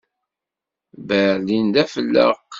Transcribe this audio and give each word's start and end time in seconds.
Berlin 1.07 1.67
d 1.73 1.75
afelleq. 1.83 2.37